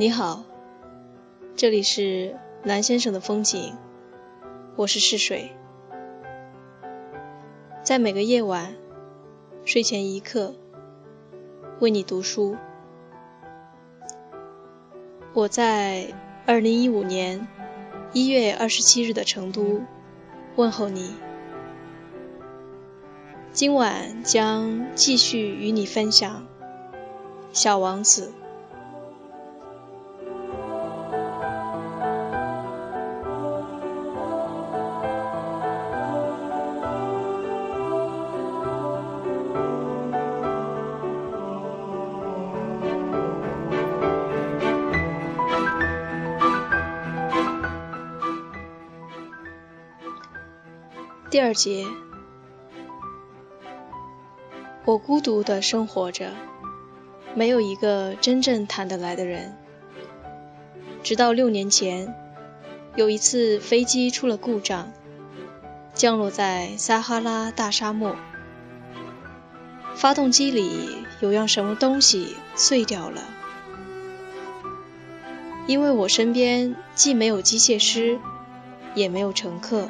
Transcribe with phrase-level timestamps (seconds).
[0.00, 0.44] 你好，
[1.56, 3.74] 这里是蓝先生的风景，
[4.74, 5.52] 我是试水，
[7.82, 8.74] 在每个夜晚
[9.66, 10.54] 睡前一刻
[11.80, 12.56] 为你读书。
[15.34, 16.14] 我在
[16.46, 17.46] 二零一五年
[18.14, 19.82] 一月二十七日的成都
[20.56, 21.14] 问候你，
[23.52, 26.46] 今晚将继续与你分享
[27.52, 28.32] 《小王子》。
[51.30, 51.86] 第二节，
[54.84, 56.32] 我孤独的生活着，
[57.36, 59.56] 没有一个真正谈得来的人。
[61.04, 62.12] 直到六年前，
[62.96, 64.92] 有一次飞机出了故障，
[65.94, 68.16] 降落在撒哈拉大沙漠，
[69.94, 73.22] 发动机里有样什么东西碎掉了。
[75.68, 78.18] 因为我身边既没有机械师，
[78.96, 79.88] 也没有乘客。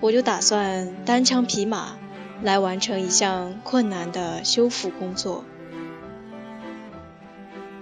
[0.00, 1.98] 我就打算单枪匹马
[2.42, 5.44] 来完成一项困难的修复工作，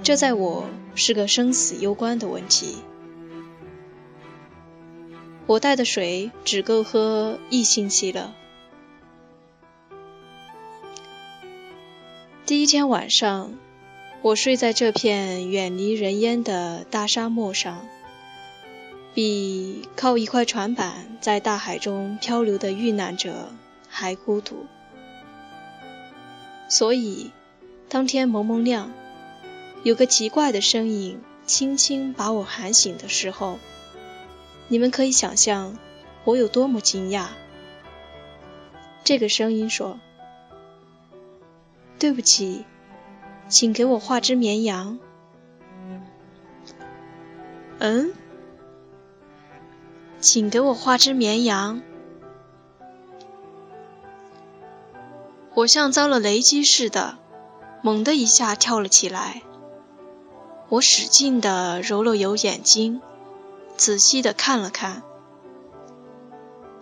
[0.03, 2.79] 这在我是个生死攸关的问题。
[5.47, 8.35] 我带的水只够喝一星期了。
[12.45, 13.55] 第一天晚上，
[14.23, 17.87] 我睡在这片远离人烟的大沙漠上。
[19.19, 23.51] 比靠一块船板在大海中漂流的遇难者
[23.89, 24.67] 还孤独。
[26.69, 27.33] 所以，
[27.89, 28.93] 当天蒙蒙亮，
[29.83, 33.59] 有个奇怪的声音轻轻把我喊醒的时候，
[34.69, 35.77] 你们可以想象
[36.23, 37.27] 我有多么惊讶。
[39.03, 39.99] 这个声音说
[41.99, 42.65] ：“对不起，
[43.49, 45.01] 请给我画只绵羊。”
[47.81, 48.13] 嗯？
[50.21, 51.81] 请给我画只绵羊。
[55.55, 57.19] 我像遭了雷击似的，
[57.83, 59.43] 猛地一下跳了起来。
[60.69, 63.01] 我使劲地揉了揉眼睛，
[63.77, 65.03] 仔细地看了看，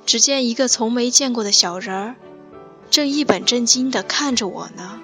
[0.05, 2.17] 只见一个从没见过的小人儿，
[2.91, 5.01] 正一本正经地看着我呢。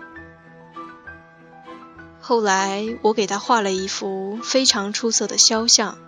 [2.20, 5.98] 后来我给他画了一幅非常出色的肖像。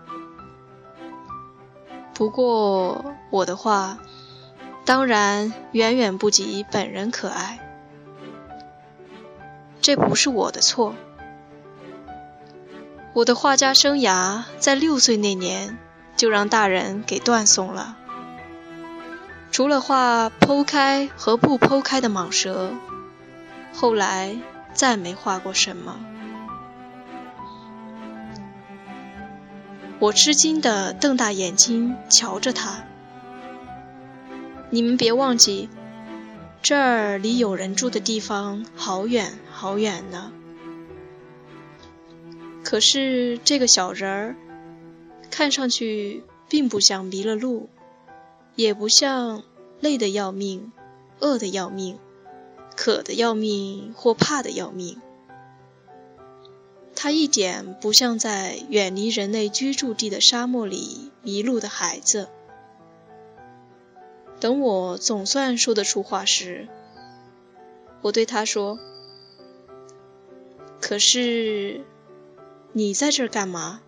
[2.15, 3.99] 不过，我的画
[4.85, 7.59] 当然远远不及本人可爱。
[9.81, 10.95] 这不是我的错。
[13.13, 15.77] 我的画家生涯在六岁那年
[16.17, 17.97] 就让大人给断送了。
[19.51, 22.73] 除了画剖开和不剖开的蟒蛇，
[23.73, 24.37] 后来
[24.73, 26.14] 再没画过什么。
[30.05, 32.85] 我吃惊地瞪大眼睛瞧着他。
[34.69, 35.71] 你们别忘记，
[36.61, 40.31] 这儿离有人住的地方好远好远呢。
[42.63, 44.37] 可是这个小人儿，
[45.31, 47.71] 看上去并不像迷了路，
[48.57, 49.43] 也不像
[49.81, 50.71] 累得要命、
[51.19, 51.99] 饿得要命、
[52.77, 55.01] 渴得要命或怕得要命。
[57.05, 62.31] 他一点不像在远离人类居住地的沙漠里迷路的孩子。
[64.41, 66.67] 等我总算说得出话时，
[68.01, 68.79] 我对他说
[70.81, 71.85] ：“可是
[72.73, 73.83] 你在这儿干嘛？”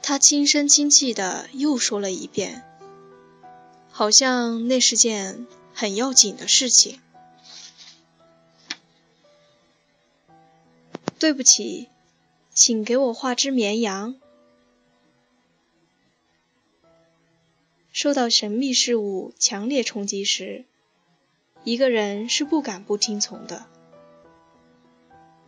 [0.00, 2.62] 他轻声轻气的又说了一遍，
[3.90, 7.00] 好像那是件很要紧的事情。
[11.18, 11.88] 对不起，
[12.54, 14.14] 请给我画只绵羊。
[17.90, 20.64] 受到神秘事物强烈冲击时，
[21.64, 23.66] 一个人是不敢不听从的。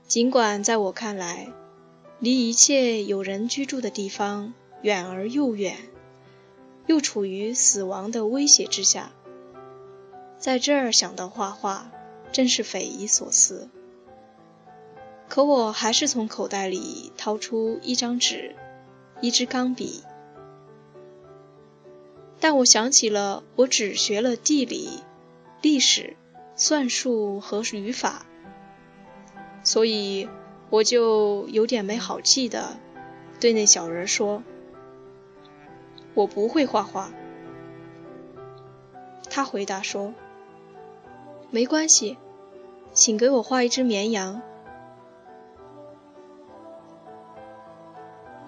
[0.08, 1.52] 尽管在我看来，
[2.18, 4.52] 离一切有人居住的地方
[4.82, 5.76] 远而又远，
[6.88, 9.12] 又处于死亡的威胁之下，
[10.36, 11.92] 在这儿想到画画，
[12.32, 13.68] 真是匪夷所思。
[15.30, 18.56] 可我还是从口袋里掏出一张纸，
[19.20, 20.02] 一支钢笔。
[22.40, 25.04] 但我想起了我只学了地理、
[25.62, 26.16] 历史、
[26.56, 28.26] 算术和语法，
[29.62, 30.28] 所以
[30.68, 32.76] 我就有点没好气的
[33.38, 34.42] 对那小人说
[36.14, 37.12] ：“我不会画画。”
[39.30, 40.12] 他回答说
[41.52, 42.18] ：“没关系，
[42.92, 44.42] 请给我画一只绵羊。”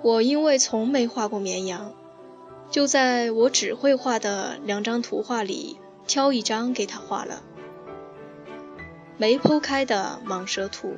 [0.02, 1.92] 我因为从没画过绵羊，
[2.70, 7.42] 就在我只会画的两张图画里挑一张给他画了。
[9.16, 10.96] 没剖开的蟒蛇图。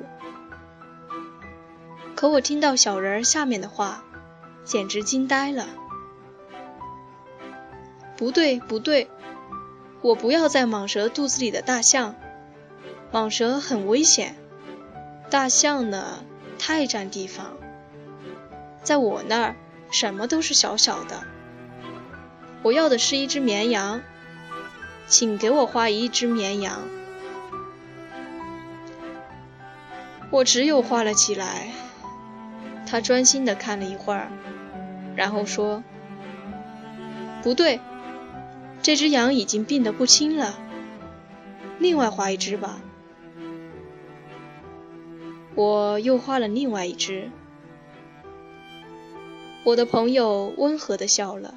[2.15, 4.03] 可我听到小人儿下面的话，
[4.63, 5.67] 简直惊呆了。
[8.17, 9.09] 不对，不对，
[10.01, 12.15] 我不要在蟒蛇肚子里的大象，
[13.11, 14.35] 蟒蛇很危险，
[15.29, 16.23] 大象呢
[16.57, 17.57] 太占地方，
[18.85, 19.55] 在我那儿
[19.91, 21.23] 什么都是小小的。
[22.61, 24.01] 我要的是一只绵羊，
[25.07, 26.87] 请给我画一只绵羊。
[30.31, 31.71] 我只有画了起来。
[32.87, 34.29] 他专心地看了一会儿，
[35.15, 35.83] 然后说
[37.41, 37.79] ：“不对，
[38.83, 40.53] 这只羊已经病得不轻了，
[41.79, 42.79] 另外画一只吧。”
[45.55, 47.31] 我又画了另外一只。
[49.65, 51.55] 我的朋友温和地笑了，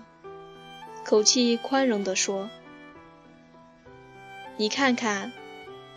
[1.04, 2.48] 口气宽容地说
[4.56, 5.30] ：“你看看，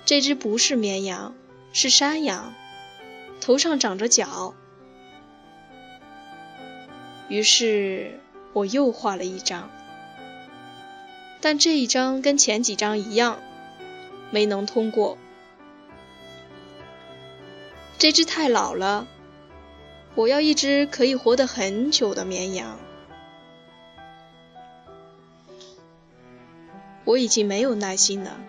[0.04, 1.34] 这只不是绵羊，
[1.72, 2.54] 是山羊。”
[3.40, 4.54] 头上长着角，
[7.30, 8.20] 于是
[8.52, 9.70] 我又画了一张，
[11.40, 13.40] 但这一张跟前几张一样，
[14.32, 15.18] 没能通过。
[17.98, 19.08] 这只太老了，
[20.16, 22.78] 我要一只可以活得很久的绵羊。
[27.06, 28.40] 我已经没有耐心了，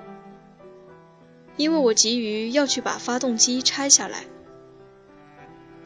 [1.56, 4.24] 因为我急于要去把发动机拆下来。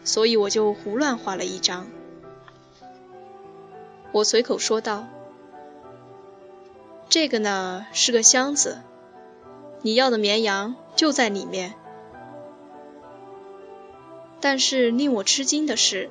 [0.02, 1.88] 所以我就胡乱画了一张。
[4.12, 5.06] 我随口说道
[7.10, 8.82] ：“这个呢是个箱子，
[9.82, 11.74] 你要的绵羊就在里面。”
[14.48, 16.08] 但是令我吃惊的是，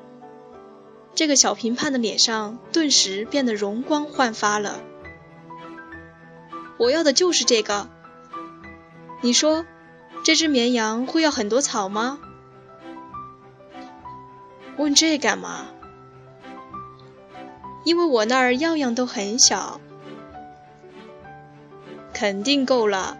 [1.13, 4.81] 这个小评判的脸上顿时变得容光焕发了。
[6.77, 7.87] 我要的就是这个。
[9.21, 9.65] 你说，
[10.25, 12.19] 这只绵羊会要很多草吗？
[14.75, 15.67] 问这干嘛？
[17.85, 19.79] 因为我那儿样样都很小，
[22.11, 23.17] 肯定够了。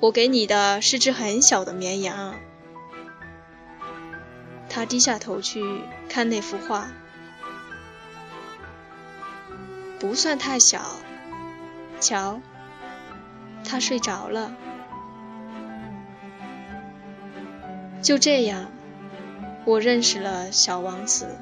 [0.00, 2.34] 我给你的是只很小的绵羊。
[4.74, 5.62] 他低下头去
[6.08, 6.88] 看那幅画，
[10.00, 10.96] 不算太小。
[12.00, 12.40] 瞧，
[13.64, 14.52] 他睡着了。
[18.02, 18.72] 就这样。
[19.64, 21.38] 我认识了小王子。